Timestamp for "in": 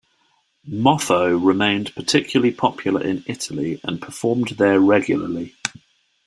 3.03-3.23